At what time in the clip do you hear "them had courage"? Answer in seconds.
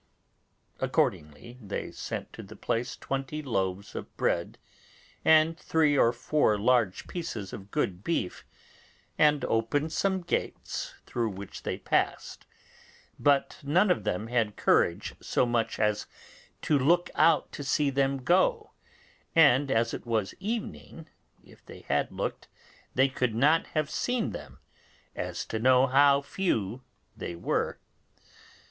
14.03-15.13